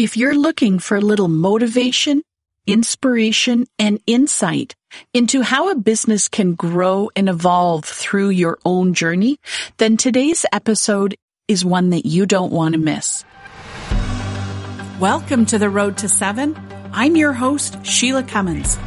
[0.00, 2.22] If you're looking for a little motivation,
[2.66, 4.74] inspiration, and insight
[5.12, 9.36] into how a business can grow and evolve through your own journey,
[9.76, 11.16] then today's episode
[11.48, 13.26] is one that you don't want to miss.
[14.98, 16.56] Welcome to the Road to Seven.
[16.94, 18.78] I'm your host, Sheila Cummins.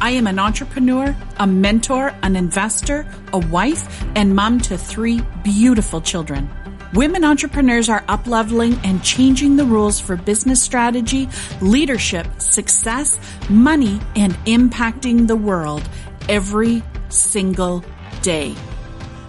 [0.00, 6.00] I am an entrepreneur, a mentor, an investor, a wife, and mom to three beautiful
[6.00, 6.50] children.
[6.94, 11.28] Women entrepreneurs are upleveling and changing the rules for business strategy,
[11.60, 13.18] leadership, success,
[13.50, 15.82] money, and impacting the world
[16.28, 17.84] every single
[18.22, 18.54] day.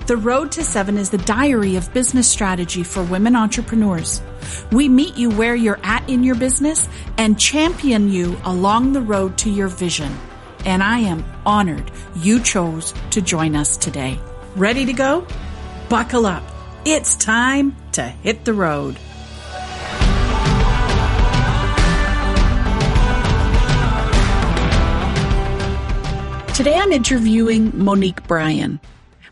[0.05, 4.21] The Road to Seven is the diary of business strategy for women entrepreneurs.
[4.71, 9.37] We meet you where you're at in your business and champion you along the road
[9.39, 10.15] to your vision.
[10.63, 14.19] And I am honored you chose to join us today.
[14.55, 15.27] Ready to go?
[15.89, 16.43] Buckle up.
[16.89, 18.95] It's time to hit the road.
[26.55, 28.79] Today I'm interviewing Monique Bryan.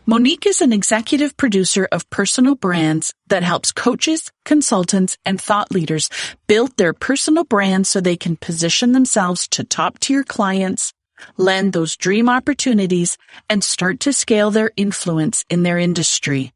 [0.04, 6.10] Monique is an executive producer of personal brands that helps coaches, consultants, and thought leaders
[6.48, 10.92] build their personal brands so they can position themselves to top tier clients,
[11.38, 13.16] land those dream opportunities,
[13.48, 16.52] and start to scale their influence in their industry.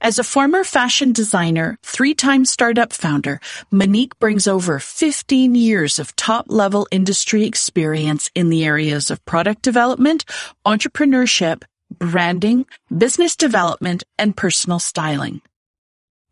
[0.00, 6.86] As a former fashion designer, three-time startup founder, Monique brings over 15 years of top-level
[6.90, 10.24] industry experience in the areas of product development,
[10.66, 11.64] entrepreneurship,
[11.98, 15.40] branding, business development, and personal styling.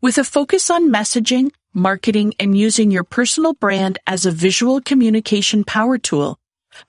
[0.01, 5.63] With a focus on messaging, marketing, and using your personal brand as a visual communication
[5.63, 6.37] power tool,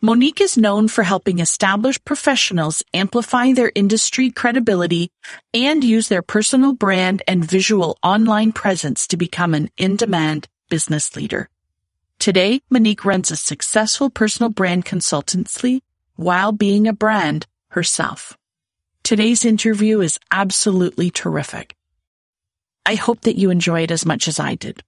[0.01, 5.11] Monique is known for helping established professionals amplify their industry credibility
[5.53, 11.49] and use their personal brand and visual online presence to become an in-demand business leader.
[12.19, 15.81] Today, Monique runs a successful personal brand consultancy
[16.17, 18.37] while being a brand herself.
[19.03, 21.77] Today's interview is absolutely terrific.
[22.87, 24.83] I hope that you enjoy it as much as I did.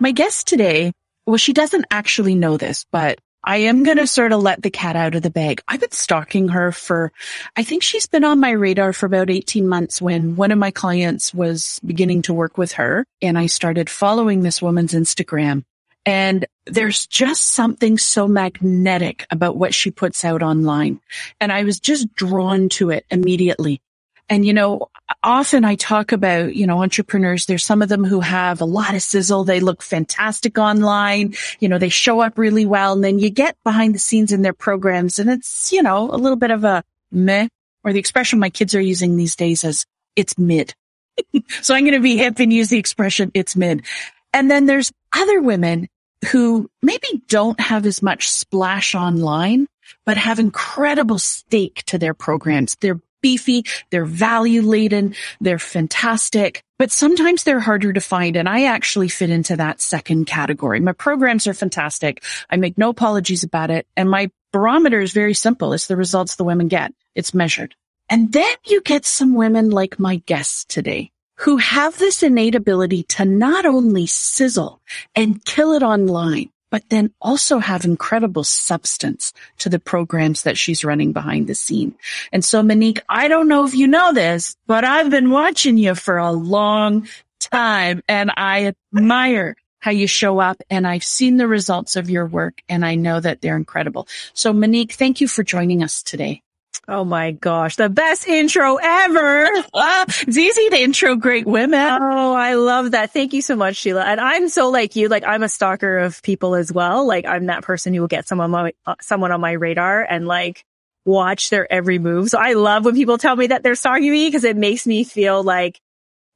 [0.00, 0.92] My guest today
[1.28, 4.70] well, she doesn't actually know this, but I am going to sort of let the
[4.70, 5.60] cat out of the bag.
[5.68, 7.12] I've been stalking her for,
[7.54, 10.70] I think she's been on my radar for about 18 months when one of my
[10.70, 15.64] clients was beginning to work with her and I started following this woman's Instagram.
[16.06, 20.98] And there's just something so magnetic about what she puts out online.
[21.42, 23.82] And I was just drawn to it immediately.
[24.30, 24.90] And, you know,
[25.22, 27.46] often I talk about, you know, entrepreneurs.
[27.46, 29.44] There's some of them who have a lot of sizzle.
[29.44, 31.34] They look fantastic online.
[31.60, 32.92] You know, they show up really well.
[32.92, 36.16] And then you get behind the scenes in their programs and it's, you know, a
[36.16, 37.48] little bit of a meh
[37.84, 40.74] or the expression my kids are using these days is it's mid.
[41.62, 43.84] so I'm going to be hip and use the expression it's mid.
[44.32, 45.88] And then there's other women
[46.30, 49.68] who maybe don't have as much splash online,
[50.04, 52.76] but have incredible stake to their programs.
[52.80, 58.36] They're beefy, they're value laden, they're fantastic, but sometimes they're harder to find.
[58.36, 60.80] And I actually fit into that second category.
[60.80, 62.22] My programs are fantastic.
[62.50, 63.86] I make no apologies about it.
[63.96, 65.72] And my barometer is very simple.
[65.72, 66.92] It's the results the women get.
[67.14, 67.74] It's measured.
[68.08, 73.04] And then you get some women like my guests today who have this innate ability
[73.04, 74.80] to not only sizzle
[75.14, 80.84] and kill it online, but then also have incredible substance to the programs that she's
[80.84, 81.94] running behind the scene.
[82.32, 85.94] And so Monique, I don't know if you know this, but I've been watching you
[85.94, 87.08] for a long
[87.40, 92.26] time and I admire how you show up and I've seen the results of your
[92.26, 94.08] work and I know that they're incredible.
[94.34, 96.42] So Monique, thank you for joining us today.
[96.90, 99.46] Oh my gosh, the best intro ever.
[99.74, 101.98] it's easy to intro great women.
[102.00, 103.12] Oh, I love that.
[103.12, 104.04] Thank you so much, Sheila.
[104.04, 107.06] And I'm so like you, like I'm a stalker of people as well.
[107.06, 110.02] Like I'm that person who will get someone on my, uh, someone on my radar
[110.02, 110.64] and like
[111.04, 112.30] watch their every move.
[112.30, 115.04] So I love when people tell me that they're stalking me because it makes me
[115.04, 115.78] feel like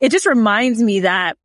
[0.01, 1.39] it just reminds me that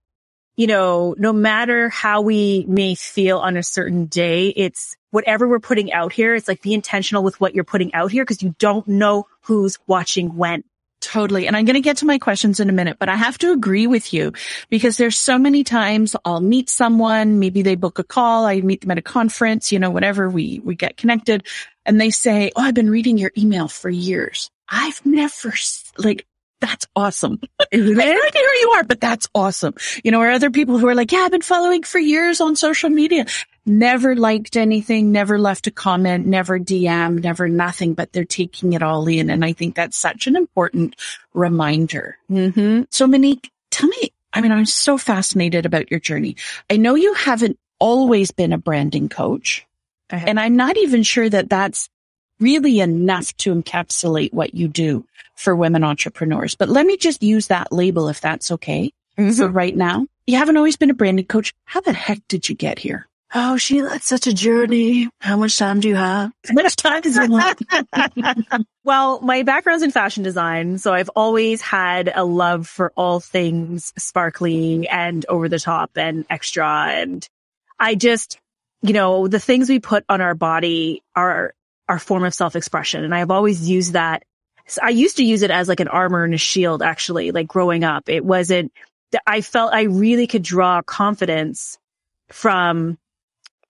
[0.57, 5.59] you know, no matter how we may feel on a certain day, it's whatever we're
[5.59, 6.35] putting out here.
[6.35, 9.77] It's like be intentional with what you're putting out here because you don't know who's
[9.87, 10.63] watching when.
[10.99, 11.45] Totally.
[11.45, 13.51] And I'm going to get to my questions in a minute, but I have to
[13.51, 14.33] agree with you
[14.69, 18.81] because there's so many times I'll meet someone, maybe they book a call, I meet
[18.81, 21.45] them at a conference, you know, whatever, we, we get connected
[21.85, 24.49] and they say, Oh, I've been reading your email for years.
[24.69, 25.53] I've never
[25.97, 26.25] like
[26.59, 27.39] that's awesome.
[27.71, 28.01] Isn't it?
[28.01, 29.75] I have no idea who you are, but that's awesome.
[30.03, 32.55] You know, or other people who are like, yeah, I've been following for years on
[32.55, 33.25] social media.
[33.65, 38.81] Never liked anything, never left a comment, never DM, never nothing, but they're taking it
[38.81, 39.29] all in.
[39.29, 40.95] And I think that's such an important
[41.33, 42.17] reminder.
[42.31, 42.83] Mm-hmm.
[42.91, 46.37] So Monique, tell me, I mean, I'm so fascinated about your journey.
[46.69, 49.67] I know you haven't always been a branding coach
[50.09, 51.89] and I'm not even sure that that's
[52.39, 55.05] really enough to encapsulate what you do
[55.35, 56.55] for women entrepreneurs.
[56.55, 58.91] But let me just use that label if that's okay.
[59.17, 59.31] Mm-hmm.
[59.31, 61.53] So right now, you haven't always been a branding coach.
[61.65, 63.07] How the heck did you get here?
[63.33, 65.09] Oh, Sheila, it's such a journey.
[65.19, 66.31] How much time do you have?
[66.47, 67.61] How much time does it want?
[68.85, 73.91] well, my background's in fashion design, so I've always had a love for all things
[73.97, 76.87] sparkly and over the top and extra.
[76.89, 77.27] And
[77.77, 78.39] I just,
[78.81, 81.53] you know, the things we put on our body are
[81.87, 83.03] our form of self-expression.
[83.03, 84.23] And I've always used that.
[84.81, 87.83] I used to use it as like an armor and a shield, actually, like growing
[87.83, 88.09] up.
[88.09, 88.73] It wasn't,
[89.25, 91.77] I felt I really could draw confidence
[92.29, 92.97] from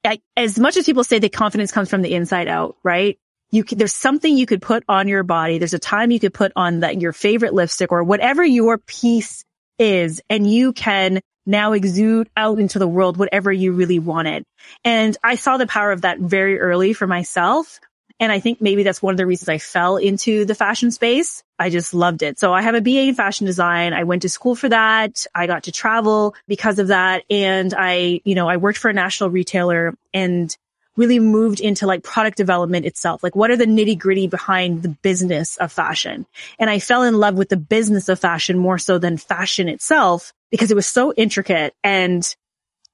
[0.03, 3.19] I, as much as people say that confidence comes from the inside out, right?
[3.51, 5.57] You can, there's something you could put on your body.
[5.57, 9.43] There's a time you could put on that your favorite lipstick or whatever your piece
[9.77, 14.43] is, and you can now exude out into the world whatever you really wanted.
[14.83, 17.79] And I saw the power of that very early for myself.
[18.19, 21.43] And I think maybe that's one of the reasons I fell into the fashion space.
[21.59, 22.39] I just loved it.
[22.39, 23.93] So I have a BA in fashion design.
[23.93, 25.25] I went to school for that.
[25.35, 27.23] I got to travel because of that.
[27.29, 30.55] And I, you know, I worked for a national retailer and
[30.95, 33.21] really moved into like product development itself.
[33.21, 36.25] Like what are the nitty gritty behind the business of fashion?
[36.59, 40.33] And I fell in love with the business of fashion more so than fashion itself
[40.49, 42.35] because it was so intricate and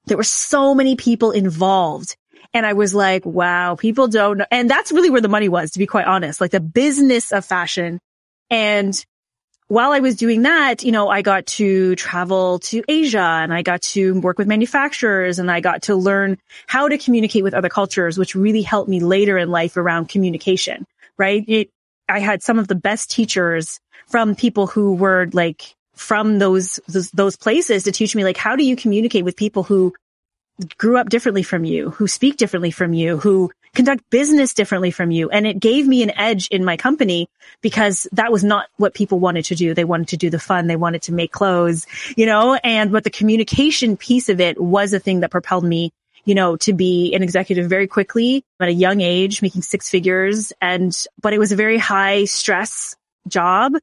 [0.06, 2.16] there were so many people involved
[2.54, 4.46] and I was like, wow, people don't know.
[4.50, 7.44] And that's really where the money was, to be quite honest, like the business of
[7.44, 7.98] fashion.
[8.48, 9.04] And
[9.66, 13.62] while I was doing that, you know, I got to travel to Asia and I
[13.62, 17.68] got to work with manufacturers and I got to learn how to communicate with other
[17.68, 20.86] cultures, which really helped me later in life around communication,
[21.18, 21.44] right?
[21.48, 21.70] It,
[22.08, 27.10] I had some of the best teachers from people who were like from those, those,
[27.10, 29.94] those places to teach me like, how do you communicate with people who
[30.78, 35.10] grew up differently from you, who speak differently from you, who conduct business differently from
[35.10, 35.28] you.
[35.30, 37.28] And it gave me an edge in my company
[37.60, 39.74] because that was not what people wanted to do.
[39.74, 40.68] They wanted to do the fun.
[40.68, 41.86] They wanted to make clothes,
[42.16, 45.92] you know, and but the communication piece of it was a thing that propelled me,
[46.24, 50.52] you know, to be an executive very quickly at a young age, making six figures.
[50.60, 52.96] And, but it was a very high stress
[53.26, 53.74] job.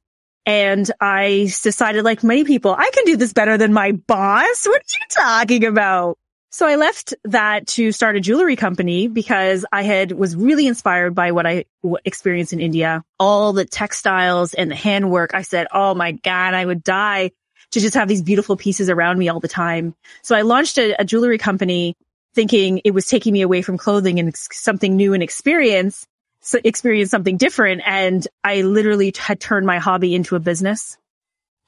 [0.45, 4.65] And I decided, like many people, I can do this better than my boss.
[4.65, 6.17] What are you talking about?
[6.53, 11.15] So I left that to start a jewelry company because I had was really inspired
[11.15, 11.63] by what I
[12.03, 13.03] experienced in India.
[13.19, 15.33] All the textiles and the handwork.
[15.33, 17.31] I said, "Oh my god, I would die
[17.71, 20.93] to just have these beautiful pieces around me all the time." So I launched a,
[20.99, 21.95] a jewelry company
[22.35, 26.05] thinking it was taking me away from clothing and something new and experience,
[26.41, 27.81] so experience something different.
[27.85, 30.97] And I literally had turned my hobby into a business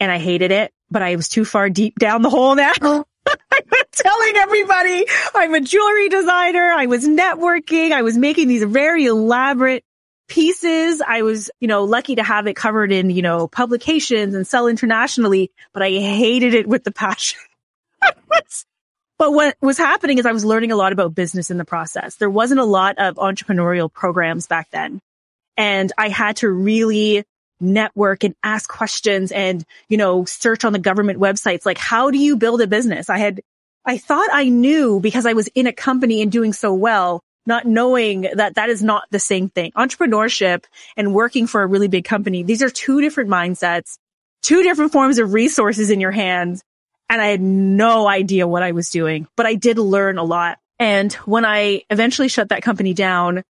[0.02, 2.74] and I hated it, but I was too far deep down the hole now.
[2.82, 3.06] Oh.
[3.28, 3.64] I'm
[3.96, 5.06] telling everybody
[5.36, 6.72] I'm a jewelry designer.
[6.72, 7.92] I was networking.
[7.92, 9.84] I was making these very elaborate
[10.28, 11.02] pieces.
[11.06, 14.68] I was, you know, lucky to have it covered in, you know, publications and sell
[14.68, 17.40] internationally, but I hated it with the passion.
[19.18, 22.16] but what was happening is I was learning a lot about business in the process.
[22.16, 25.00] There wasn't a lot of entrepreneurial programs back then.
[25.56, 27.26] And I had to really
[27.60, 31.66] network and ask questions and, you know, search on the government websites.
[31.66, 33.10] Like, how do you build a business?
[33.10, 33.42] I had,
[33.86, 37.66] I thought I knew because I was in a company and doing so well, not
[37.66, 39.72] knowing that that is not the same thing.
[39.74, 40.64] Entrepreneurship
[40.96, 42.44] and working for a really big company.
[42.44, 43.98] These are two different mindsets,
[44.42, 46.64] two different forms of resources in your hands.
[47.10, 50.58] And I had no idea what I was doing, but I did learn a lot.
[50.80, 53.44] And when I eventually shut that company down,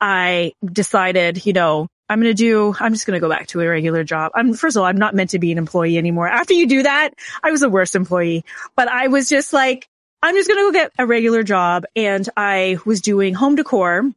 [0.00, 3.60] I decided, you know, I'm going to do, I'm just going to go back to
[3.60, 4.32] a regular job.
[4.34, 6.26] I'm, first of all, I'm not meant to be an employee anymore.
[6.26, 7.10] After you do that,
[7.42, 9.86] I was the worst employee, but I was just like,
[10.22, 11.84] I'm just going to go get a regular job.
[11.96, 14.10] And I was doing home decor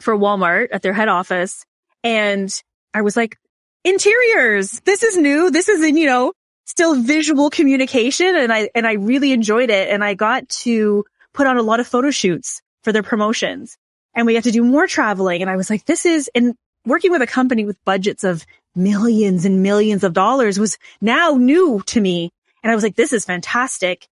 [0.00, 1.64] for Walmart at their head office.
[2.02, 2.52] And
[2.92, 3.38] I was like,
[3.84, 5.50] interiors, this is new.
[5.50, 6.32] This is in, you know,
[6.64, 8.34] still visual communication.
[8.34, 9.88] And I, and I really enjoyed it.
[9.88, 13.76] And I got to put on a lot of photo shoots for their promotions
[14.16, 15.42] and we got to do more traveling.
[15.42, 19.44] And I was like, this is, and working with a company with budgets of millions
[19.44, 22.32] and millions of dollars was now new to me.
[22.62, 24.08] And I was like, this is fantastic.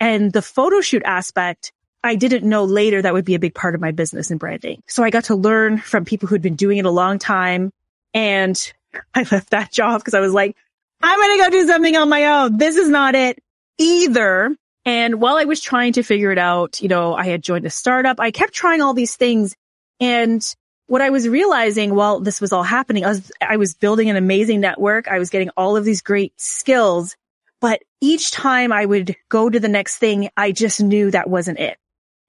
[0.00, 1.72] And the photo shoot aspect,
[2.04, 4.82] I didn't know later that would be a big part of my business and branding.
[4.86, 7.70] So I got to learn from people who'd been doing it a long time.
[8.14, 8.72] And
[9.14, 10.56] I left that job because I was like,
[11.02, 12.56] I'm going to go do something on my own.
[12.58, 13.42] This is not it
[13.78, 14.54] either.
[14.84, 17.70] And while I was trying to figure it out, you know, I had joined a
[17.70, 18.20] startup.
[18.20, 19.54] I kept trying all these things
[20.00, 20.42] and
[20.86, 24.16] what I was realizing while this was all happening, I was, I was building an
[24.16, 25.06] amazing network.
[25.06, 27.16] I was getting all of these great skills,
[27.60, 31.58] But each time I would go to the next thing, I just knew that wasn't
[31.58, 31.76] it.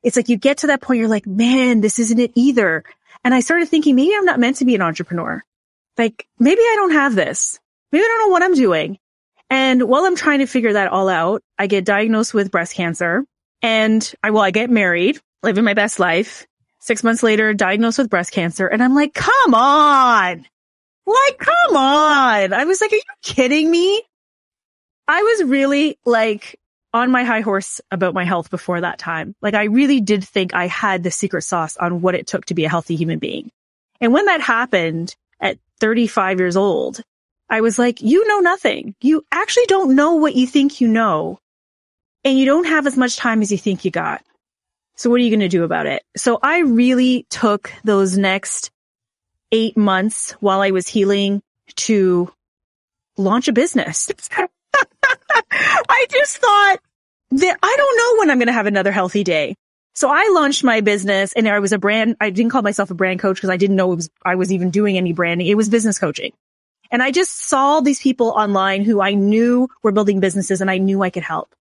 [0.02, 2.84] It's like you get to that point, you're like, man, this isn't it either.
[3.24, 5.44] And I started thinking, maybe I'm not meant to be an entrepreneur.
[5.98, 7.60] Like maybe I don't have this.
[7.92, 8.98] Maybe I don't know what I'm doing.
[9.50, 13.26] And while I'm trying to figure that all out, I get diagnosed with breast cancer
[13.62, 16.46] and I, well, I get married, living my best life.
[16.80, 18.68] Six months later, diagnosed with breast cancer.
[18.68, 20.46] And I'm like, come on.
[21.06, 22.54] Like, come on.
[22.54, 24.02] I was like, are you kidding me?
[25.10, 26.60] I was really like
[26.94, 29.34] on my high horse about my health before that time.
[29.42, 32.54] Like I really did think I had the secret sauce on what it took to
[32.54, 33.50] be a healthy human being.
[34.00, 37.02] And when that happened at 35 years old,
[37.50, 38.94] I was like, you know nothing.
[39.02, 41.40] You actually don't know what you think you know.
[42.24, 44.24] And you don't have as much time as you think you got.
[44.96, 46.04] So what are you going to do about it?
[46.18, 48.70] So I really took those next
[49.52, 51.42] eight months while I was healing
[51.78, 52.32] to
[53.18, 54.12] launch a business.
[55.52, 56.78] I just thought
[57.32, 59.56] that I don't know when I'm going to have another healthy day.
[59.94, 62.96] So I launched my business and I was a brand, I didn't call myself a
[62.96, 65.48] brand coach because I didn't know was, I was even doing any branding.
[65.48, 66.32] It was business coaching.
[66.92, 70.78] And I just saw these people online who I knew were building businesses and I
[70.78, 71.54] knew I could help.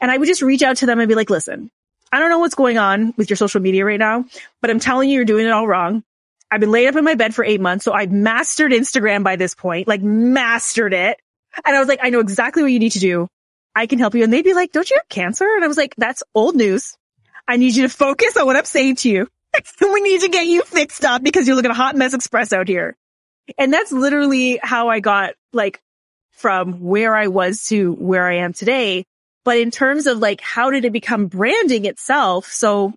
[0.00, 1.70] And I would just reach out to them and be like, listen,
[2.12, 4.24] I don't know what's going on with your social media right now,
[4.60, 6.04] but I'm telling you, you're doing it all wrong.
[6.50, 7.84] I've been laid up in my bed for eight months.
[7.84, 11.18] So I've mastered Instagram by this point, like mastered it.
[11.64, 13.28] And I was like, I know exactly what you need to do.
[13.74, 14.24] I can help you.
[14.24, 15.44] And they'd be like, don't you have cancer?
[15.44, 16.96] And I was like, that's old news.
[17.46, 19.28] I need you to focus on what I'm saying to you.
[19.80, 22.68] we need to get you fixed up because you're looking a hot mess express out
[22.68, 22.96] here.
[23.58, 25.80] And that's literally how I got like
[26.32, 29.04] from where I was to where I am today.
[29.44, 32.46] But in terms of like, how did it become branding itself?
[32.46, 32.92] So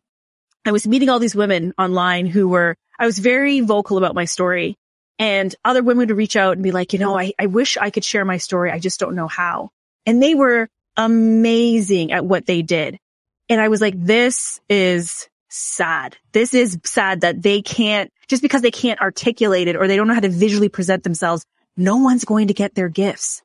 [0.66, 4.26] I was meeting all these women online who were, I was very vocal about my
[4.26, 4.76] story
[5.20, 7.90] and other women would reach out and be like, you know, I, I wish I
[7.90, 8.72] could share my story.
[8.72, 9.70] I just don't know how.
[10.06, 12.98] And they were amazing at what they did.
[13.50, 16.16] And I was like, this is sad.
[16.32, 20.08] This is sad that they can't, just because they can't articulate it or they don't
[20.08, 21.46] know how to visually present themselves,
[21.76, 23.42] no one's going to get their gifts.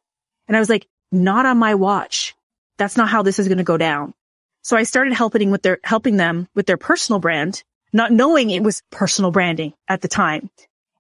[0.47, 2.35] And I was like, not on my watch.
[2.78, 4.14] That's not how this is going to go down.
[4.62, 8.62] So I started helping with their, helping them with their personal brand, not knowing it
[8.62, 10.50] was personal branding at the time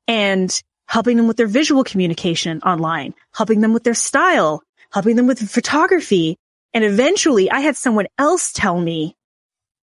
[0.06, 5.26] and helping them with their visual communication online, helping them with their style, helping them
[5.26, 6.36] with photography.
[6.72, 9.16] And eventually I had someone else tell me,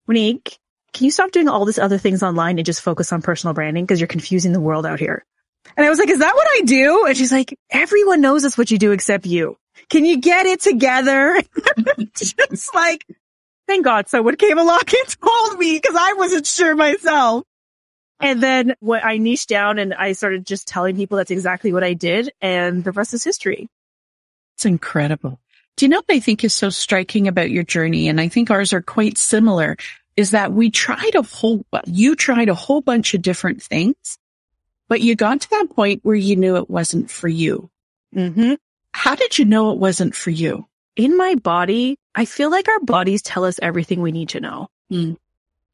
[0.08, 0.60] Monique,
[0.94, 3.86] can you stop doing all these other things online and just focus on personal branding?
[3.86, 5.26] Because you're confusing the world out here.
[5.76, 7.06] And I was like, is that what I do?
[7.06, 9.58] And she's like, everyone knows that's what you do except you.
[9.90, 11.42] Can you get it together?
[12.16, 13.06] just like,
[13.68, 17.44] thank God someone came along and told me because I wasn't sure myself.
[18.20, 21.84] And then what I niched down and I started just telling people that's exactly what
[21.84, 22.32] I did.
[22.42, 23.70] And the rest is history.
[24.56, 25.40] It's incredible.
[25.76, 28.08] Do you know what I think is so striking about your journey?
[28.08, 29.76] And I think ours are quite similar
[30.16, 34.18] is that we tried a whole, you tried a whole bunch of different things,
[34.88, 37.70] but you got to that point where you knew it wasn't for you.
[38.16, 38.54] Mm-hmm.
[38.94, 40.66] How did you know it wasn't for you?
[40.96, 44.70] In my body, I feel like our bodies tell us everything we need to know.
[44.90, 45.18] Mm.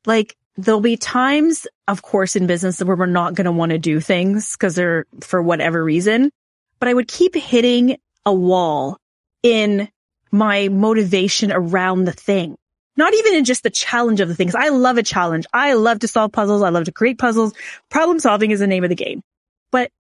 [0.08, 3.78] Like there'll be times, of course, in business where we're not going to want to
[3.78, 6.32] do things because they're for whatever reason.
[6.80, 8.98] But I would keep hitting a wall
[9.44, 9.90] in
[10.32, 12.56] my motivation around the thing.
[12.98, 14.54] Not even in just the challenge of the things.
[14.54, 15.46] I love a challenge.
[15.54, 16.62] I love to solve puzzles.
[16.62, 17.54] I love to create puzzles.
[17.90, 19.22] Problem solving is the name of the game.
[19.72, 19.92] But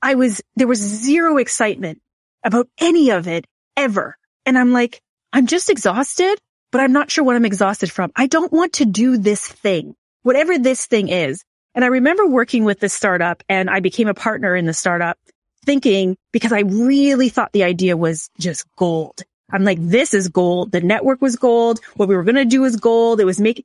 [0.00, 2.00] I was, there was zero excitement
[2.44, 3.46] about any of it
[3.76, 4.16] ever.
[4.44, 5.00] And I'm like,
[5.32, 6.38] I'm just exhausted
[6.70, 8.12] but I'm not sure what I'm exhausted from.
[8.16, 11.44] I don't want to do this thing, whatever this thing is.
[11.74, 15.18] And I remember working with this startup and I became a partner in the startup
[15.64, 19.22] thinking because I really thought the idea was just gold.
[19.50, 20.72] I'm like, this is gold.
[20.72, 21.80] The network was gold.
[21.94, 23.20] What we were going to do was gold.
[23.20, 23.64] It was making,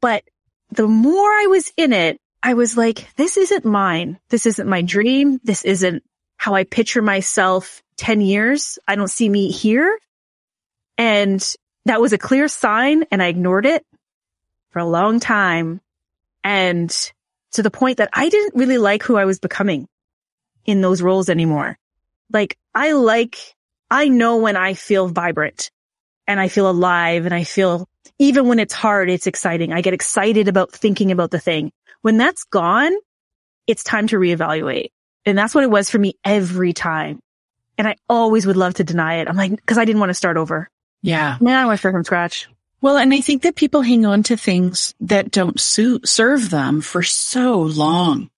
[0.00, 0.24] but
[0.70, 4.18] the more I was in it, I was like, this isn't mine.
[4.28, 5.40] This isn't my dream.
[5.44, 6.02] This isn't
[6.36, 8.78] how I picture myself 10 years.
[8.86, 9.98] I don't see me here.
[10.98, 11.42] And
[11.84, 13.84] that was a clear sign and I ignored it
[14.70, 15.80] for a long time.
[16.42, 16.94] And
[17.52, 19.88] to the point that I didn't really like who I was becoming
[20.64, 21.78] in those roles anymore.
[22.32, 23.38] Like I like,
[23.90, 25.70] I know when I feel vibrant
[26.26, 27.88] and I feel alive and I feel
[28.18, 29.72] even when it's hard, it's exciting.
[29.72, 31.72] I get excited about thinking about the thing.
[32.02, 32.92] When that's gone,
[33.66, 34.90] it's time to reevaluate.
[35.26, 37.20] And that's what it was for me every time.
[37.78, 39.28] And I always would love to deny it.
[39.28, 40.68] I'm like, cause I didn't want to start over.
[41.04, 41.36] Yeah.
[41.38, 42.48] Man, I want to start from scratch.
[42.80, 46.80] Well, and I think that people hang on to things that don't suit, serve them
[46.80, 48.30] for so long.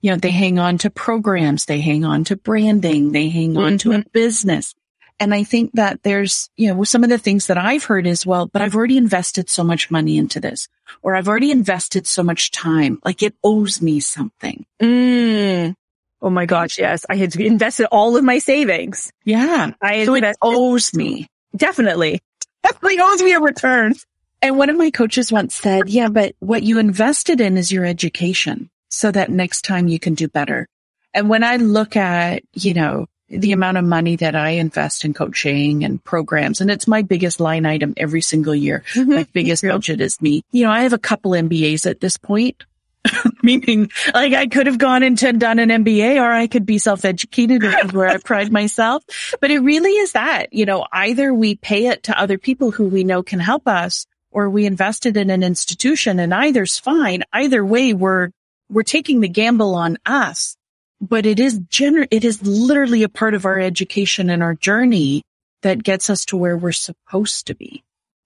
[0.00, 3.74] You know, they hang on to programs, they hang on to branding, they hang on
[3.74, 3.90] mm-hmm.
[3.90, 4.74] to a business.
[5.20, 8.26] And I think that there's, you know, some of the things that I've heard as
[8.26, 10.68] well, but I've already invested so much money into this
[11.02, 12.98] or I've already invested so much time.
[13.04, 14.64] Like it owes me something.
[14.82, 15.74] Mm.
[16.20, 16.78] Oh my gosh.
[16.78, 17.04] Yes.
[17.08, 19.12] I had invested all of my savings.
[19.24, 19.72] Yeah.
[19.80, 21.28] I So it owes me.
[21.56, 22.20] Definitely,
[22.62, 23.94] definitely owes me a return.
[24.42, 27.84] And one of my coaches once said, yeah, but what you invested in is your
[27.84, 30.68] education so that next time you can do better.
[31.14, 35.14] And when I look at, you know, the amount of money that I invest in
[35.14, 38.84] coaching and programs, and it's my biggest line item every single year.
[38.94, 39.22] My mm-hmm.
[39.32, 40.42] biggest budget is me.
[40.52, 42.64] You know, I have a couple MBAs at this point.
[43.42, 46.78] Meaning, like I could have gone into and done an MBA or I could be
[46.78, 49.04] self-educated, where I pride myself.
[49.40, 52.86] But it really is that, you know, either we pay it to other people who
[52.86, 57.22] we know can help us or we invested in an institution and either's fine.
[57.32, 58.30] Either way, we're,
[58.68, 60.56] we're taking the gamble on us,
[61.00, 65.22] but it is gener, it is literally a part of our education and our journey
[65.62, 67.82] that gets us to where we're supposed to be.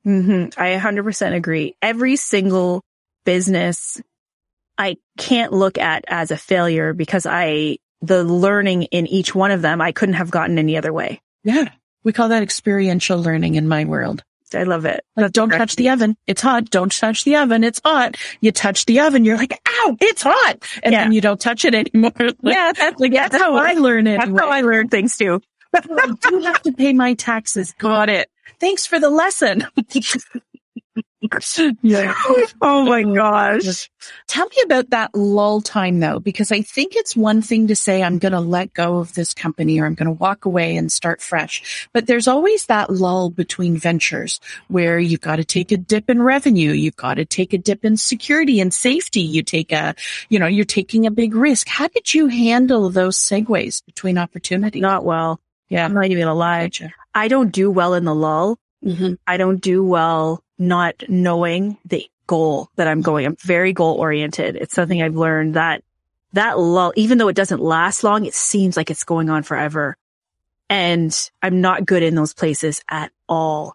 [0.07, 0.61] Mm-hmm.
[0.61, 1.77] I 100% agree.
[1.83, 2.83] Every single
[3.25, 4.01] business
[4.79, 9.61] I can't look at as a failure because I, the learning in each one of
[9.63, 11.21] them, I couldn't have gotten any other way.
[11.45, 11.69] Yeah.
[12.05, 14.23] We call that experiential learning in my world.
[14.55, 15.05] I love it.
[15.15, 16.17] Like, don't touch the oven.
[16.27, 16.71] It's hot.
[16.71, 17.65] Don't touch the oven.
[17.65, 18.17] It's hot.
[18.41, 19.27] You touch the oven.
[19.27, 20.57] You're like, ow, it's hot.
[20.83, 21.03] And Yeah.
[21.03, 22.13] then you don't touch it anymore.
[22.43, 24.17] Yeah, that's, Like, that's how I learn it.
[24.19, 25.43] That's how I learn things too.
[25.75, 27.75] I do have to pay my taxes.
[27.77, 28.31] Got it.
[28.59, 29.67] Thanks for the lesson.
[31.83, 32.15] yeah.
[32.61, 33.91] Oh my gosh.
[34.29, 38.03] Tell me about that lull time though, because I think it's one thing to say,
[38.03, 40.93] I'm going to let go of this company or I'm going to walk away and
[40.93, 41.89] start fresh.
[41.93, 46.23] But there's always that lull between ventures where you've got to take a dip in
[46.23, 46.71] revenue.
[46.71, 49.23] You've got to take a dip in security and safety.
[49.23, 49.97] You take a,
[50.29, 51.67] you know, you're taking a big risk.
[51.69, 54.81] How did you handle those segues between opportunity?
[54.81, 55.41] Not well.
[55.69, 55.85] yeah.
[55.85, 56.71] I'm not even gonna lie.
[57.13, 58.59] I don't do well in the lull.
[58.85, 59.15] Mm-hmm.
[59.27, 63.27] I don't do well not knowing the goal that I'm going.
[63.27, 64.57] I'm very goal oriented.
[64.57, 65.83] It's something I've learned that
[66.35, 69.97] that lull, even though it doesn't last long, it seems like it's going on forever.
[70.69, 73.75] And I'm not good in those places at all.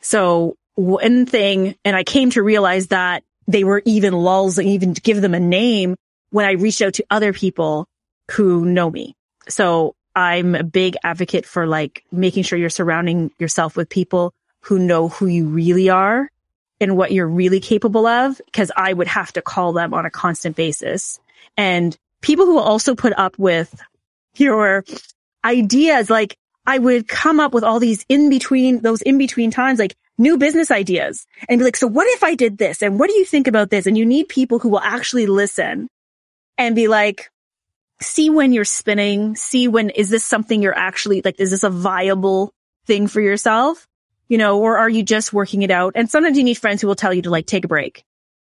[0.00, 4.92] So one thing, and I came to realize that they were even lulls and even
[4.92, 5.96] give them a name
[6.30, 7.88] when I reached out to other people
[8.32, 9.14] who know me.
[9.48, 14.34] So I'm a big advocate for like making sure you're surrounding yourself with people
[14.66, 16.28] who know who you really are
[16.80, 18.40] and what you're really capable of.
[18.52, 21.20] Cause I would have to call them on a constant basis
[21.56, 23.80] and people who will also put up with
[24.36, 24.84] your
[25.44, 26.10] ideas.
[26.10, 29.94] Like I would come up with all these in between, those in between times, like
[30.18, 32.82] new business ideas and be like, so what if I did this?
[32.82, 33.86] And what do you think about this?
[33.86, 35.88] And you need people who will actually listen
[36.58, 37.30] and be like,
[38.00, 41.70] see when you're spinning, see when, is this something you're actually like, is this a
[41.70, 42.52] viable
[42.86, 43.86] thing for yourself?
[44.28, 45.92] You know, or are you just working it out?
[45.94, 48.04] And sometimes you need friends who will tell you to like take a break.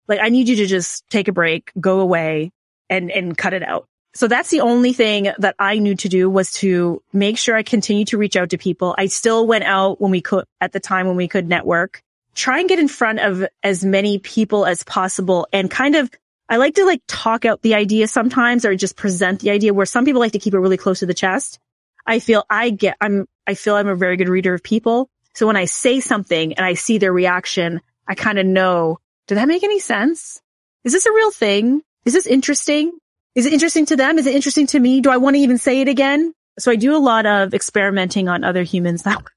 [0.07, 2.51] Like I need you to just take a break, go away
[2.89, 3.85] and, and cut it out.
[4.13, 7.63] So that's the only thing that I knew to do was to make sure I
[7.63, 8.95] continue to reach out to people.
[8.97, 12.01] I still went out when we could, at the time when we could network,
[12.33, 16.09] try and get in front of as many people as possible and kind of
[16.49, 19.85] I like to like talk out the idea sometimes or just present the idea where
[19.85, 21.59] some people like to keep it really close to the chest.
[22.05, 25.09] I feel I get, I'm, I feel I'm a very good reader of people.
[25.37, 28.97] So when I say something and I see their reaction, I kind of know,
[29.27, 30.41] did that make any sense?
[30.83, 31.83] Is this a real thing?
[32.05, 32.91] Is this interesting?
[33.35, 34.17] Is it interesting to them?
[34.17, 34.99] Is it interesting to me?
[34.99, 36.33] Do I want to even say it again?
[36.57, 39.21] So I do a lot of experimenting on other humans that.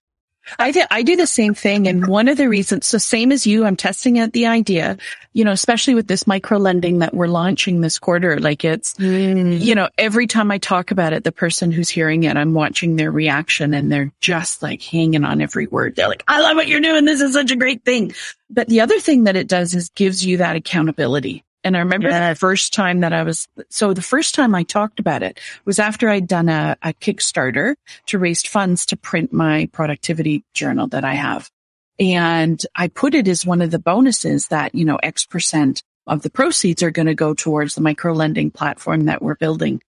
[0.59, 1.87] I do, I do the same thing.
[1.87, 4.97] And one of the reasons, so same as you, I'm testing out the idea,
[5.33, 8.39] you know, especially with this micro lending that we're launching this quarter.
[8.39, 9.61] Like it's, mm.
[9.61, 12.97] you know, every time I talk about it, the person who's hearing it, I'm watching
[12.97, 15.97] their reaction and they're just like hanging on every word.
[15.97, 17.05] They're like, I love what you're doing.
[17.05, 18.13] This is such a great thing.
[18.49, 21.45] But the other thing that it does is gives you that accountability.
[21.62, 22.31] And I remember Yeah.
[22.31, 25.79] the first time that I was, so the first time I talked about it was
[25.79, 27.75] after I'd done a, a Kickstarter
[28.07, 31.51] to raise funds to print my productivity journal that I have.
[31.99, 36.23] And I put it as one of the bonuses that, you know, X percent of
[36.23, 39.83] the proceeds are going to go towards the micro lending platform that we're building.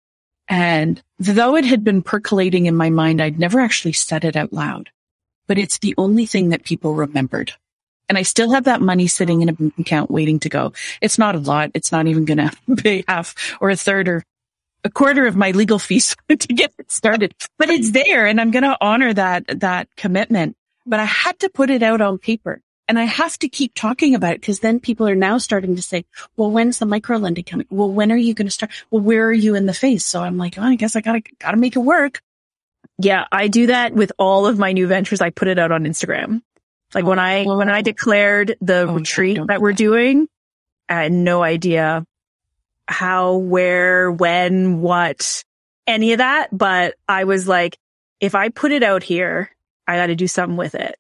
[0.49, 4.55] And though it had been percolating in my mind, I'd never actually said it out
[4.55, 4.89] loud,
[5.47, 7.53] but it's the only thing that people remembered.
[8.09, 10.73] And I still have that money sitting in a bank account waiting to go.
[11.01, 11.71] It's not a lot.
[11.75, 14.25] It's not even going to pay half or a third or
[14.85, 18.51] a quarter of my legal fees to get it started, but it's there and I'm
[18.51, 20.57] going to honor that, that commitment.
[20.87, 24.15] But I had to put it out on paper and I have to keep talking
[24.15, 27.45] about it because then people are now starting to say, well, when's the micro lending
[27.45, 27.67] coming?
[27.69, 28.73] Well, when are you going to start?
[28.91, 30.07] Well, where are you in the phase?
[30.07, 32.23] So I'm like, oh, I guess I gotta, gotta make it work.
[32.99, 35.21] Yeah, I do that with all of my new ventures.
[35.21, 36.41] I put it out on Instagram.
[36.95, 40.29] Like when I, when I declared the Oh, retreat that we're doing,
[40.89, 42.05] I had no idea
[42.87, 45.45] how, where, when, what,
[45.87, 46.49] any of that.
[46.57, 47.79] But I was like,
[48.21, 49.51] if I put it out here,
[49.87, 50.97] I got to do something with it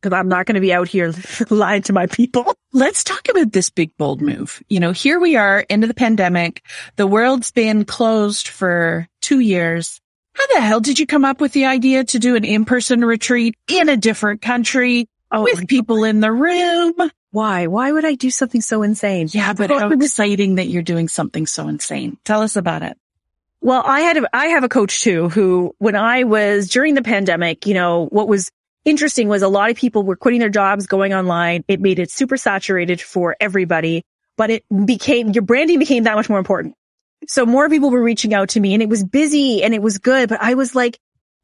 [0.00, 1.12] because I'm not going to be out here
[1.50, 2.56] lying to my people.
[2.72, 4.62] Let's talk about this big bold move.
[4.68, 6.62] You know, here we are into the pandemic.
[6.96, 10.00] The world's been closed for two years.
[10.34, 13.56] How the hell did you come up with the idea to do an in-person retreat
[13.68, 16.94] in a different country Oh, with people in the room?
[17.30, 17.68] why?
[17.68, 19.28] Why would I do something so insane?
[19.30, 22.18] Yeah, but how exciting that you're doing something so insane.
[22.24, 22.96] Tell us about it.
[23.60, 27.02] Well, I had, a, I have a coach too, who when I was during the
[27.02, 28.50] pandemic, you know, what was
[28.84, 31.64] interesting was a lot of people were quitting their jobs, going online.
[31.68, 34.02] It made it super saturated for everybody,
[34.36, 36.74] but it became, your branding became that much more important.
[37.28, 39.98] So more people were reaching out to me and it was busy and it was
[39.98, 40.98] good, but I was like,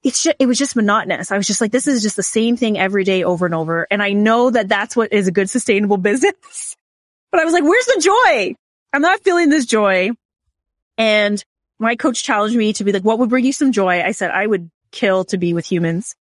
[0.07, 1.33] it's just, it was just monotonous.
[1.33, 3.89] I was just like, this is just the same thing every day over and over.
[3.91, 6.77] And I know that that's what is a good sustainable business.
[7.33, 8.55] But I was like, where's the joy?
[8.93, 10.11] I'm not feeling this joy.
[10.97, 11.45] And
[11.81, 14.01] my coach challenged me to be like, what would bring you some joy?
[14.01, 16.15] I said, I would kill to be with humans.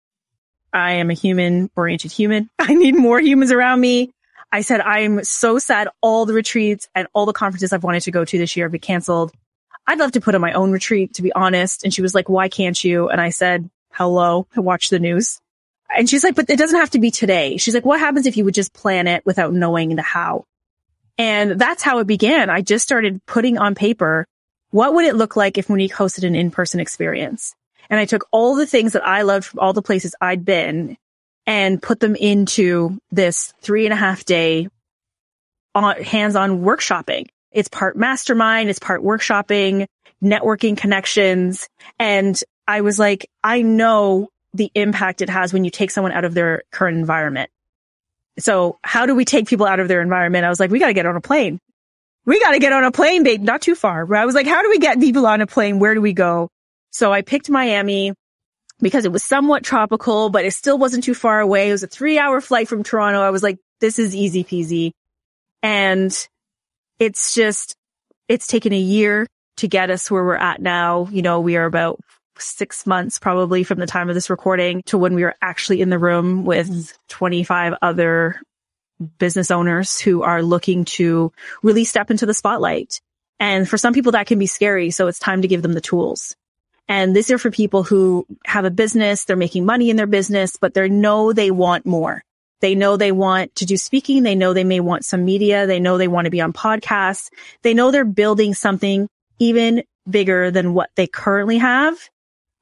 [0.72, 2.48] I am a human oriented human.
[2.60, 4.12] I need more humans around me.
[4.52, 8.12] I said, I'm so sad all the retreats and all the conferences I've wanted to
[8.12, 9.32] go to this year have been canceled.
[9.88, 11.82] I'd love to put on my own retreat, to be honest.
[11.82, 13.08] And she was like, why can't you?
[13.08, 15.40] And I said, hello, I watch the news.
[15.94, 17.58] And she's like, but it doesn't have to be today.
[17.58, 20.46] She's like, what happens if you would just plan it without knowing the how?
[21.18, 22.48] And that's how it began.
[22.48, 24.26] I just started putting on paper,
[24.70, 27.54] what would it look like if Monique hosted an in-person experience?
[27.90, 30.96] And I took all the things that I loved from all the places I'd been
[31.46, 34.68] and put them into this three and a half day
[35.74, 37.28] on, hands-on workshopping.
[37.50, 38.70] It's part mastermind.
[38.70, 39.86] It's part workshopping,
[40.22, 41.68] networking connections.
[41.98, 42.40] And
[42.72, 46.32] I was like, I know the impact it has when you take someone out of
[46.32, 47.50] their current environment.
[48.38, 50.46] So how do we take people out of their environment?
[50.46, 51.58] I was like, we got to get on a plane.
[52.24, 53.42] We got to get on a plane, babe.
[53.42, 54.14] Not too far.
[54.14, 55.80] I was like, how do we get people on a plane?
[55.80, 56.48] Where do we go?
[56.92, 58.14] So I picked Miami
[58.80, 61.68] because it was somewhat tropical, but it still wasn't too far away.
[61.68, 63.20] It was a three hour flight from Toronto.
[63.20, 64.92] I was like, this is easy peasy.
[65.62, 66.10] And
[66.98, 67.76] it's just,
[68.28, 69.26] it's taken a year
[69.58, 71.06] to get us where we're at now.
[71.10, 72.00] You know, we are about
[72.38, 75.90] six months probably from the time of this recording to when we were actually in
[75.90, 76.96] the room with mm-hmm.
[77.08, 78.40] 25 other
[79.18, 83.00] business owners who are looking to really step into the spotlight.
[83.40, 84.90] And for some people that can be scary.
[84.90, 86.36] So it's time to give them the tools.
[86.88, 90.56] And these are for people who have a business, they're making money in their business,
[90.60, 92.22] but they know they want more.
[92.60, 94.22] They know they want to do speaking.
[94.22, 95.66] They know they may want some media.
[95.66, 97.28] They know they want to be on podcasts.
[97.62, 99.08] They know they're building something
[99.40, 101.98] even bigger than what they currently have,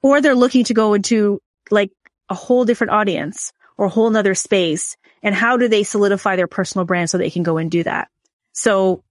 [0.03, 1.91] or they're looking to go into like
[2.29, 4.97] a whole different audience or a whole nother space.
[5.23, 8.09] And how do they solidify their personal brand so they can go and do that?
[8.53, 9.03] So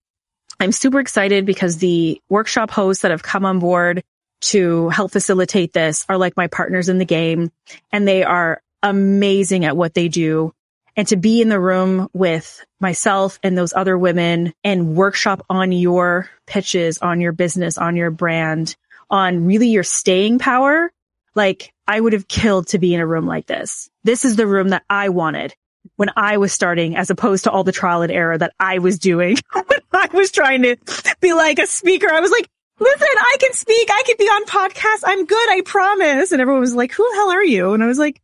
[0.60, 4.04] I'm super excited because the workshop hosts that have come on board
[4.42, 7.52] to help facilitate this are like my partners in the game
[7.92, 10.54] and they are amazing at what they do.
[10.96, 15.72] And to be in the room with myself and those other women and workshop on
[15.72, 18.76] your pitches, on your business, on your brand,
[19.10, 20.92] on really your staying power.
[21.36, 23.90] Like I would have killed to be in a room like this.
[24.04, 25.56] This is the room that I wanted
[25.96, 29.00] when I was starting as opposed to all the trial and error that I was
[29.00, 30.78] doing when I was trying to
[31.22, 32.12] be like a speaker.
[32.12, 33.90] I was like, listen, I can speak.
[33.92, 35.04] I can be on podcasts.
[35.06, 35.50] I'm good.
[35.50, 36.32] I promise.
[36.32, 37.74] And everyone was like, who the hell are you?
[37.74, 38.22] And I was like,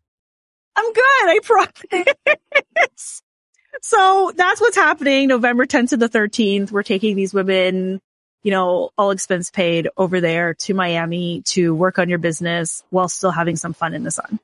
[0.75, 1.03] I'm good.
[1.03, 3.21] I promise.
[3.81, 5.27] so that's what's happening.
[5.27, 6.71] November 10th to the 13th.
[6.71, 8.01] We're taking these women,
[8.45, 13.09] you know, all expense paid over there to Miami to work on your business while
[13.09, 14.39] still having some fun in the sun.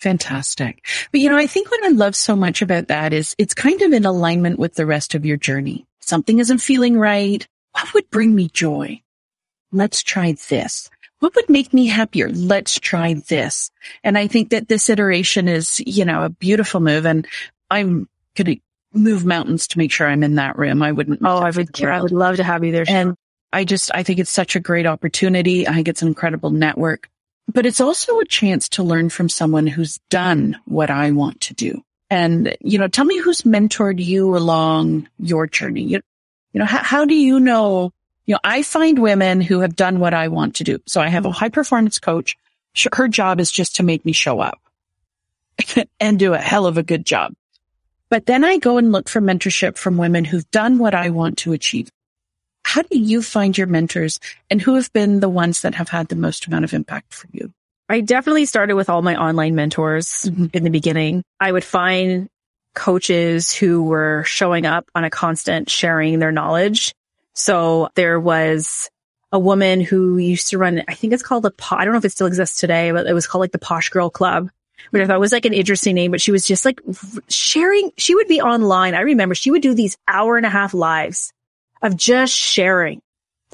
[0.00, 0.84] Fantastic.
[1.12, 3.80] But you know, I think what I love so much about that is it's kind
[3.80, 5.86] of in alignment with the rest of your journey.
[6.00, 7.46] Something isn't feeling right.
[7.70, 9.00] What would bring me joy?
[9.70, 10.90] Let's try this.
[11.20, 12.28] What would make me happier?
[12.28, 13.70] Let's try this.
[14.02, 17.06] And I think that this iteration is, you know, a beautiful move.
[17.06, 17.28] And
[17.70, 18.60] I'm going to
[18.94, 20.82] move mountains to make sure I'm in that room.
[20.82, 21.20] I wouldn't.
[21.24, 22.84] Oh, I would, I would love to have you there.
[22.86, 23.16] And
[23.52, 25.68] I just, I think it's such a great opportunity.
[25.68, 27.08] I think it's an incredible network,
[27.52, 31.54] but it's also a chance to learn from someone who's done what I want to
[31.54, 31.82] do.
[32.08, 35.82] And, you know, tell me who's mentored you along your journey.
[35.82, 36.00] You,
[36.52, 37.92] you know, how, how do you know,
[38.26, 40.78] you know, I find women who have done what I want to do.
[40.86, 41.34] So I have a mm.
[41.34, 42.36] high performance coach.
[42.92, 44.60] Her job is just to make me show up
[46.00, 47.34] and do a hell of a good job.
[48.12, 51.38] But then I go and look for mentorship from women who've done what I want
[51.38, 51.88] to achieve.
[52.62, 54.20] How do you find your mentors
[54.50, 57.26] and who have been the ones that have had the most amount of impact for
[57.32, 57.54] you?
[57.88, 60.48] I definitely started with all my online mentors mm-hmm.
[60.52, 61.22] in the beginning.
[61.40, 62.28] I would find
[62.74, 66.94] coaches who were showing up on a constant sharing their knowledge.
[67.32, 68.90] So there was
[69.32, 72.04] a woman who used to run, I think it's called the, I don't know if
[72.04, 74.50] it still exists today, but it was called like the Posh Girl Club,
[74.90, 76.80] which I thought was like an interesting name, but she was just like
[77.28, 78.94] sharing, she would be online.
[78.94, 81.32] I remember she would do these hour and a half lives
[81.82, 83.00] of just sharing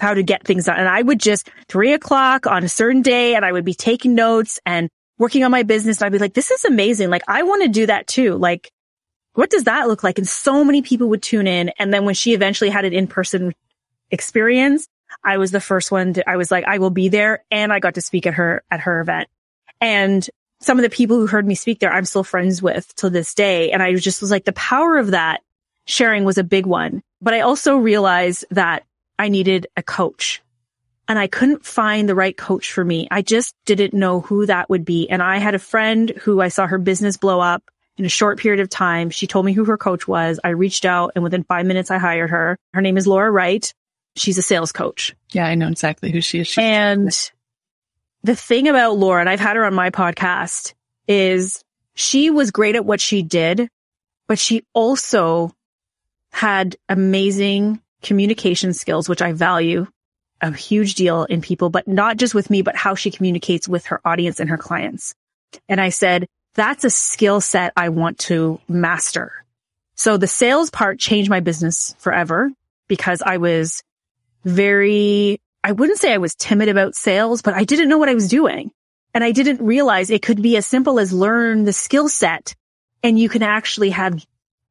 [0.01, 0.79] how to get things done.
[0.79, 4.15] And I would just three o'clock on a certain day and I would be taking
[4.15, 4.89] notes and
[5.19, 5.99] working on my business.
[5.99, 7.11] And I'd be like, this is amazing.
[7.11, 8.37] Like I want to do that too.
[8.37, 8.71] Like
[9.35, 10.19] what does that look like?
[10.19, 11.71] And so many people would tune in.
[11.79, 13.55] And then when she eventually had an in-person
[14.11, 14.89] experience,
[15.23, 17.45] I was the first one to, I was like, I will be there.
[17.49, 19.29] And I got to speak at her, at her event.
[19.81, 20.29] And
[20.61, 23.35] some of the people who heard me speak there, I'm still friends with to this
[23.35, 23.71] day.
[23.71, 25.43] And I just was like, the power of that
[25.87, 27.03] sharing was a big one.
[27.21, 28.85] But I also realized that
[29.19, 30.43] I needed a coach
[31.09, 33.09] and I couldn't find the right coach for me.
[33.11, 35.09] I just didn't know who that would be.
[35.09, 37.63] And I had a friend who I saw her business blow up
[37.97, 39.11] in a short period of time.
[39.11, 40.39] She told me who her coach was.
[40.45, 42.59] I reached out and within five minutes I hired her.
[42.75, 43.73] Her name is Laura Wright.
[44.17, 45.15] She's a sales coach.
[45.33, 46.49] Yeah, I know exactly who she is.
[46.49, 47.31] She's and
[48.29, 50.75] the thing about Laura, and I've had her on my podcast,
[51.07, 51.65] is
[51.95, 53.71] she was great at what she did,
[54.27, 55.55] but she also
[56.31, 59.87] had amazing communication skills, which I value
[60.43, 63.87] a huge deal in people, but not just with me, but how she communicates with
[63.87, 65.15] her audience and her clients.
[65.67, 69.33] And I said, that's a skill set I want to master.
[69.95, 72.51] So the sales part changed my business forever
[72.89, 73.83] because I was
[74.45, 78.15] very, I wouldn't say I was timid about sales, but I didn't know what I
[78.15, 78.71] was doing.
[79.15, 82.55] And I didn't realize it could be as simple as learn the skill set
[83.03, 84.25] and you can actually have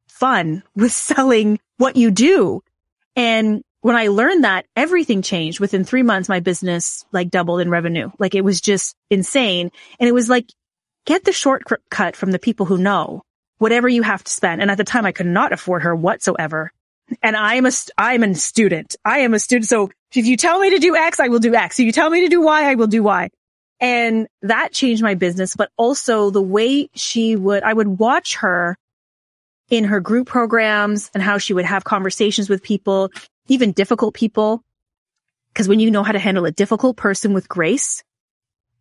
[0.08, 2.62] fun with selling what you do.
[3.16, 7.70] And when I learned that everything changed within three months, my business like doubled in
[7.70, 8.10] revenue.
[8.18, 9.70] Like it was just insane.
[10.00, 10.46] And it was like
[11.06, 13.22] get the shortcut from the people who know
[13.58, 14.60] whatever you have to spend.
[14.60, 16.72] And at the time I could not afford her whatsoever.
[17.22, 18.96] And I'm a, I'm a student.
[19.04, 19.68] I am a student.
[19.68, 21.80] So if you tell me to do X, I will do X.
[21.80, 23.30] If you tell me to do Y, I will do Y.
[23.80, 28.76] And that changed my business, but also the way she would, I would watch her
[29.70, 33.10] in her group programs and how she would have conversations with people,
[33.46, 34.62] even difficult people.
[35.54, 38.02] Cause when you know how to handle a difficult person with grace,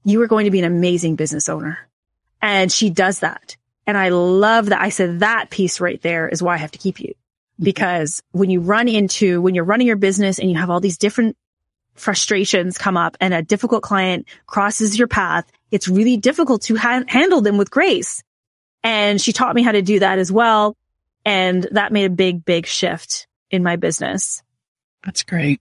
[0.04, 1.80] you are going to be an amazing business owner.
[2.42, 3.58] And she does that.
[3.86, 4.82] And I love that.
[4.82, 7.14] I said that piece right there is why I have to keep you.
[7.60, 10.98] Because when you run into, when you're running your business and you have all these
[10.98, 11.36] different
[11.96, 17.04] frustrations come up and a difficult client crosses your path, it's really difficult to ha-
[17.08, 18.24] handle them with grace.
[18.84, 20.76] And she taught me how to do that as well.
[21.26, 24.44] And that made a big, big shift in my business.
[25.04, 25.60] That's great.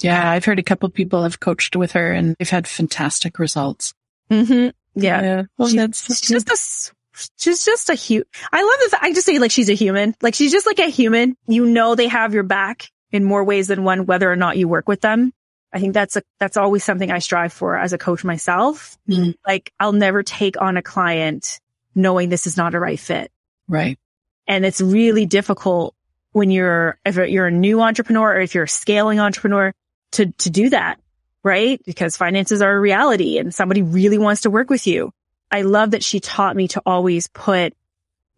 [0.00, 3.94] Yeah, I've heard a couple people have coached with her and they've had fantastic results.
[4.30, 4.70] Mm-hmm.
[4.94, 5.22] Yeah.
[5.22, 5.42] yeah.
[5.56, 6.94] Well, she, that's she's just a,
[7.38, 8.26] she's just a human.
[8.52, 10.14] I love the, I just say like she's a human.
[10.22, 11.36] Like she's just like a human.
[11.46, 14.68] You know, they have your back in more ways than one, whether or not you
[14.68, 15.32] work with them.
[15.72, 18.96] I think that's a, that's always something I strive for as a coach myself.
[19.08, 19.32] Mm-hmm.
[19.46, 21.60] Like I'll never take on a client
[21.94, 23.30] knowing this is not a right fit.
[23.66, 23.98] Right.
[24.46, 25.94] And it's really difficult
[26.32, 29.72] when you're, if you're a new entrepreneur or if you're a scaling entrepreneur
[30.12, 30.98] to, to do that
[31.44, 31.80] right?
[31.84, 35.12] Because finances are a reality and somebody really wants to work with you.
[35.50, 37.74] I love that she taught me to always put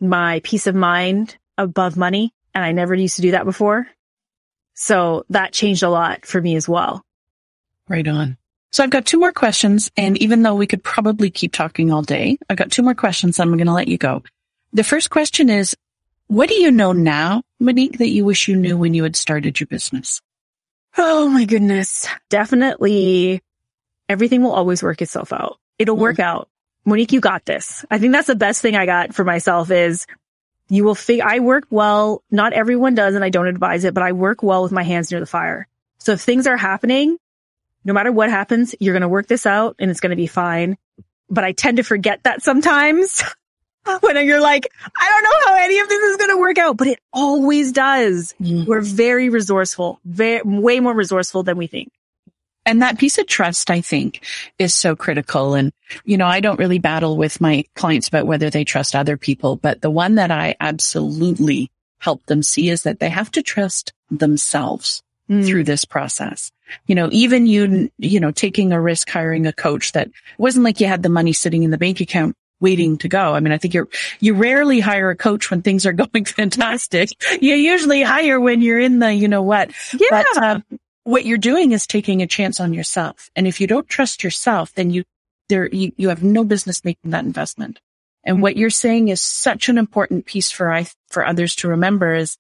[0.00, 2.32] my peace of mind above money.
[2.54, 3.86] And I never used to do that before.
[4.74, 7.04] So that changed a lot for me as well.
[7.88, 8.36] Right on.
[8.72, 9.90] So I've got two more questions.
[9.96, 13.38] And even though we could probably keep talking all day, I've got two more questions.
[13.38, 14.22] I'm going to let you go.
[14.72, 15.76] The first question is,
[16.28, 19.58] what do you know now, Monique, that you wish you knew when you had started
[19.58, 20.22] your business?
[20.96, 22.06] Oh my goodness.
[22.28, 23.42] Definitely
[24.08, 25.58] everything will always work itself out.
[25.78, 26.00] It'll mm.
[26.00, 26.48] work out.
[26.84, 27.84] Monique, you got this.
[27.90, 30.06] I think that's the best thing I got for myself is
[30.68, 32.22] you will figure, I work well.
[32.30, 35.10] Not everyone does and I don't advise it, but I work well with my hands
[35.10, 35.66] near the fire.
[35.98, 37.18] So if things are happening,
[37.84, 40.26] no matter what happens, you're going to work this out and it's going to be
[40.26, 40.78] fine.
[41.28, 43.22] But I tend to forget that sometimes.
[44.00, 46.76] when you're like, I don't know how any of this is going to work out,
[46.76, 48.34] but it always does.
[48.40, 48.66] Mm.
[48.66, 51.92] We're very resourceful, very, way more resourceful than we think.
[52.66, 54.24] And that piece of trust, I think,
[54.58, 55.54] is so critical.
[55.54, 55.72] And,
[56.04, 59.56] you know, I don't really battle with my clients about whether they trust other people,
[59.56, 63.92] but the one that I absolutely help them see is that they have to trust
[64.10, 65.46] themselves mm.
[65.46, 66.50] through this process.
[66.86, 70.80] You know, even you, you know, taking a risk hiring a coach that wasn't like
[70.80, 73.34] you had the money sitting in the bank account waiting to go.
[73.34, 73.88] I mean, I think you're,
[74.20, 77.10] you rarely hire a coach when things are going fantastic.
[77.40, 79.72] You usually hire when you're in the, you know what.
[79.98, 80.08] Yeah.
[80.10, 80.64] But, um,
[81.10, 83.30] what you're doing is taking a chance on yourself.
[83.34, 85.04] And if you don't trust yourself, then you
[85.48, 87.80] there, you, you have no business making that investment.
[88.22, 92.14] And what you're saying is such an important piece for I, for others to remember
[92.14, 92.36] is,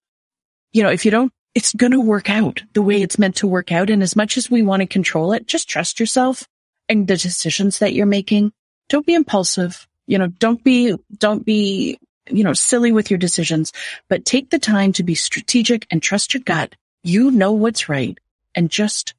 [0.72, 3.48] you know, if you don't, it's going to work out the way it's meant to
[3.48, 3.90] work out.
[3.90, 6.46] And as much as we want to control it, just trust yourself
[6.88, 8.52] and the decisions that you're making.
[8.88, 9.88] Don't be impulsive.
[10.06, 13.72] You know, don't be, don't be, you know, silly with your decisions,
[14.08, 16.76] but take the time to be strategic and trust your gut.
[17.02, 18.16] You know what's right
[18.54, 19.14] and just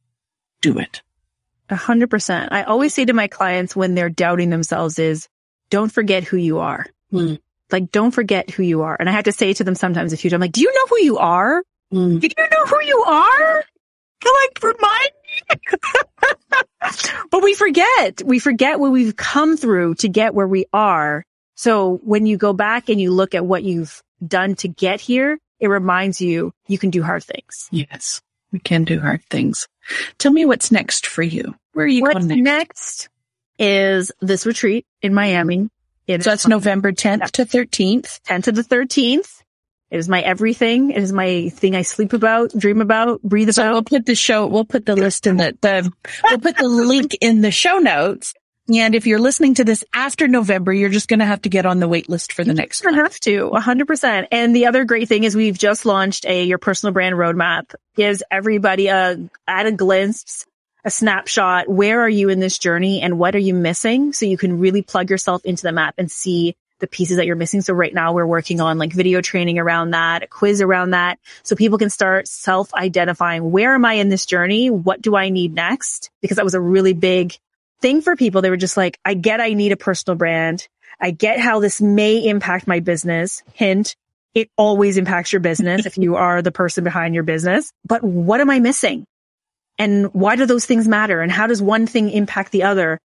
[0.62, 1.02] do it.
[1.70, 2.52] A hundred percent.
[2.52, 5.28] I always say to my clients when they're doubting themselves is
[5.70, 6.86] don't forget who you are.
[7.14, 7.40] Mm.
[7.72, 8.98] Like don't forget who you are.
[9.00, 10.74] And I have to say to them sometimes a few times, I'm like, do you
[10.74, 11.64] know who you are?
[11.94, 12.20] Mm.
[12.20, 13.64] Do you know who you are?
[14.22, 15.12] Can like remind
[15.50, 16.62] me?
[17.32, 18.22] but we forget.
[18.24, 21.26] We forget what we've come through to get where we are.
[21.56, 25.40] So when you go back and you look at what you've done to get here,
[25.60, 27.70] it reminds you you can do hard things.
[27.72, 29.68] Yes, we can do hard things.
[30.18, 31.56] Tell me what's next for you.
[31.74, 32.44] Where are you What's going next?
[32.44, 33.10] next
[33.60, 35.70] is this retreat in Miami.
[36.08, 38.20] It So that's November 10th to 13th.
[38.22, 39.42] 10th to the 13th.
[39.92, 40.92] It is my everything.
[40.92, 43.74] It is my thing I sleep about, dream about, breathe So about.
[43.74, 45.92] we'll put the show, we'll put the list in the, the,
[46.24, 48.34] we'll put the link in the show notes.
[48.74, 51.66] And if you're listening to this after November, you're just going to have to get
[51.66, 52.94] on the wait list for the next one.
[52.94, 54.28] have to, 100%.
[54.32, 57.76] And the other great thing is we've just launched a Your Personal Brand Roadmap.
[57.96, 60.46] Gives everybody a, at a glimpse,
[60.86, 61.68] a snapshot.
[61.68, 64.14] Where are you in this journey and what are you missing?
[64.14, 67.36] So you can really plug yourself into the map and see the pieces that you're
[67.36, 67.62] missing.
[67.62, 71.20] So right now we're working on like video training around that, a quiz around that.
[71.44, 73.52] So people can start self identifying.
[73.52, 74.70] Where am I in this journey?
[74.70, 76.10] What do I need next?
[76.22, 77.38] Because that was a really big
[77.82, 78.42] thing for people.
[78.42, 80.68] They were just like, I get I need a personal brand.
[81.00, 83.44] I get how this may impact my business.
[83.54, 83.96] Hint,
[84.34, 87.72] it always impacts your business if you are the person behind your business.
[87.86, 89.06] But what am I missing?
[89.78, 91.22] And why do those things matter?
[91.22, 93.00] And how does one thing impact the other?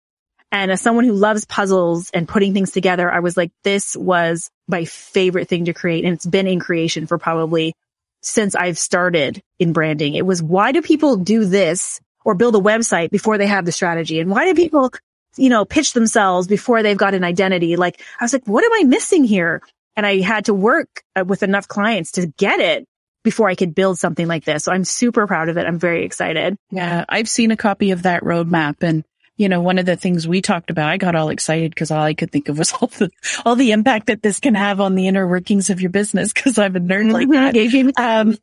[0.52, 4.50] And as someone who loves puzzles and putting things together, I was like, this was
[4.68, 6.06] my favorite thing to create.
[6.06, 7.74] And it's been in creation for probably
[8.22, 10.16] since I've started in branding.
[10.16, 13.72] It was why do people do this or build a website before they have the
[13.72, 14.20] strategy?
[14.20, 14.92] And why do people,
[15.38, 17.78] you know, pitch themselves before they've got an identity?
[17.78, 19.62] Like I was like, what am I missing here?
[19.96, 22.86] And I had to work uh, with enough clients to get it
[23.24, 24.66] before I could build something like this.
[24.66, 25.66] So I'm super proud of it.
[25.66, 26.58] I'm very excited.
[26.70, 29.04] Yeah, I've seen a copy of that roadmap and
[29.38, 32.02] you know, one of the things we talked about, I got all excited because all
[32.02, 33.10] I could think of was all the,
[33.46, 36.58] all the impact that this can have on the inner workings of your business because
[36.58, 37.54] I'm a nerd like that.
[37.98, 38.38] Um,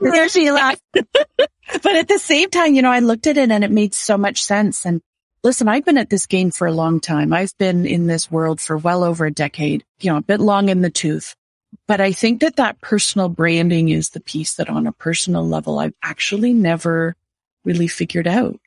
[0.00, 0.82] There she laughed.
[0.92, 4.16] but at the same time, you know, I looked at it and it made so
[4.16, 4.86] much sense.
[4.86, 5.00] And
[5.42, 7.32] listen, I've been at this game for a long time.
[7.32, 10.68] I've been in this world for well over a decade, you know, a bit long
[10.68, 11.34] in the tooth.
[11.86, 15.78] But I think that that personal branding is the piece that on a personal level,
[15.78, 17.14] I've actually never
[17.64, 18.58] really figured out.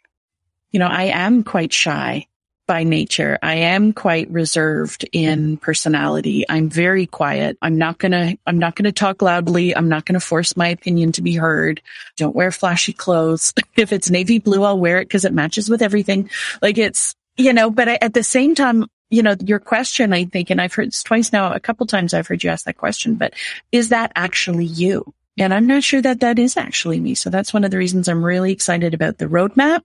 [0.72, 2.28] You know, I am quite shy
[2.68, 3.38] by nature.
[3.42, 6.46] I am quite reserved in personality.
[6.48, 7.58] I'm very quiet.
[7.62, 9.76] I'm not gonna, I'm not gonna talk loudly.
[9.76, 11.82] I'm not gonna force my opinion to be heard.
[12.16, 13.54] Don't wear flashy clothes.
[13.76, 16.30] if it's navy blue, I'll wear it because it matches with everything.
[16.62, 20.50] Like it's, you know, but at the same time, you know, your question, I think,
[20.50, 23.16] and I've heard this twice now, a couple times I've heard you ask that question,
[23.16, 23.34] but
[23.74, 25.14] is that actually you?
[25.38, 27.16] And I'm not sure that that is actually me.
[27.16, 29.82] So that's one of the reasons I'm really excited about the roadmap,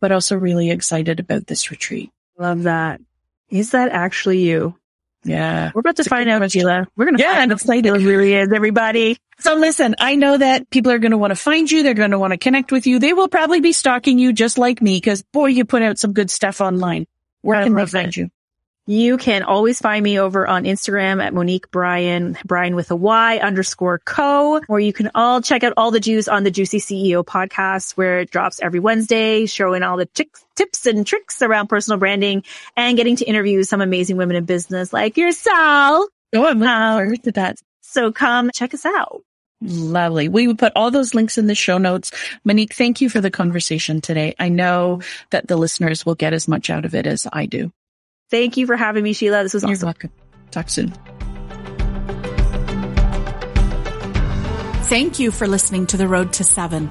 [0.00, 2.10] but also really excited about this retreat.
[2.38, 3.00] Love that.
[3.48, 4.76] Is that actually you?
[5.24, 5.72] Yeah.
[5.74, 6.60] We're about to It's find out, question.
[6.60, 6.86] Sheila.
[6.96, 8.00] We're going to Yeah, find I'm out excited.
[8.00, 9.16] who really is, everybody.
[9.40, 11.82] So listen, I know that people are going to want to find you.
[11.82, 12.98] They're going to want to connect with you.
[12.98, 16.12] They will probably be stalking you just like me because boy, you put out some
[16.12, 17.06] good stuff online.
[17.42, 18.16] Where I can they find it.
[18.16, 18.30] you?
[18.88, 23.38] You can always find me over on Instagram at Monique Bryan, Brian with a Y
[23.38, 27.24] underscore co, or you can all check out all the juice on the Juicy CEO
[27.24, 30.06] podcast where it drops every Wednesday, showing all the
[30.54, 32.44] tips and tricks around personal branding
[32.76, 36.06] and getting to interview some amazing women in business like yourself.
[36.32, 37.58] Oh, I'm to that.
[37.80, 39.20] So come check us out.
[39.60, 40.28] Lovely.
[40.28, 42.12] We would put all those links in the show notes.
[42.44, 44.36] Monique, thank you for the conversation today.
[44.38, 47.72] I know that the listeners will get as much out of it as I do.
[48.30, 49.42] Thank you for having me, Sheila.
[49.42, 49.86] This was You're awesome.
[49.86, 50.12] welcome.
[50.50, 50.92] Talk soon.
[54.88, 56.90] Thank you for listening to The Road to Seven.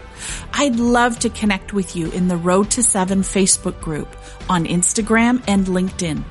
[0.53, 4.15] I'd love to connect with you in the Road to Seven Facebook group
[4.49, 6.23] on Instagram and LinkedIn.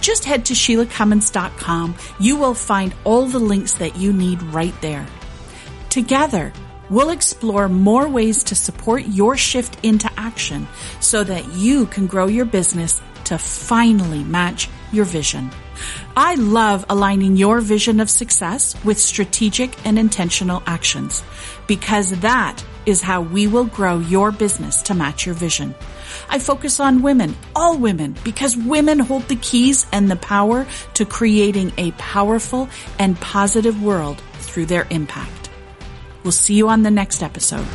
[0.00, 1.96] just head to SheilaCummins.com.
[2.20, 5.06] You will find all the links that you need right there.
[5.88, 6.52] Together,
[6.88, 10.68] we'll explore more ways to support your shift into action
[11.00, 15.50] so that you can grow your business to finally match your vision.
[16.16, 21.22] I love aligning your vision of success with strategic and intentional actions
[21.66, 25.74] because that is how we will grow your business to match your vision.
[26.30, 31.04] I focus on women, all women, because women hold the keys and the power to
[31.04, 32.68] creating a powerful
[32.98, 35.50] and positive world through their impact.
[36.24, 37.66] We'll see you on the next episode.